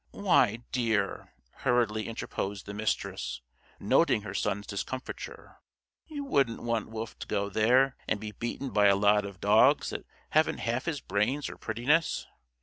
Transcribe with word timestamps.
"Why, 0.17 0.63
dear!" 0.71 1.31
hurriedly 1.57 2.07
interposed 2.07 2.65
the 2.65 2.73
Mistress, 2.73 3.43
noting 3.79 4.23
her 4.23 4.33
son's 4.33 4.65
discomfiture. 4.65 5.57
"You 6.07 6.23
wouldn't 6.25 6.63
want 6.63 6.89
Wolf 6.89 7.19
to 7.19 7.27
go 7.27 7.49
there 7.49 7.95
and 8.07 8.19
be 8.19 8.31
beaten 8.31 8.71
by 8.71 8.87
a 8.87 8.95
lot 8.95 9.25
of 9.25 9.39
dogs 9.39 9.91
that 9.91 10.07
haven't 10.31 10.57
half 10.65 10.85
his 10.85 11.01
brains 11.01 11.51
or 11.51 11.55
prettiness! 11.55 12.25